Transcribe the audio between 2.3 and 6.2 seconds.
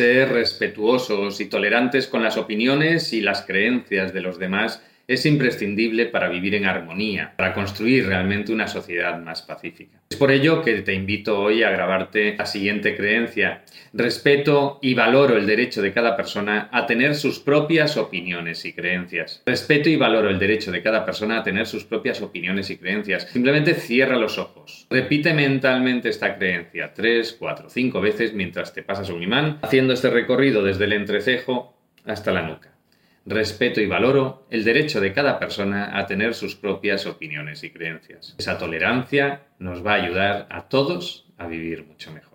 opiniones y las creencias de los demás es imprescindible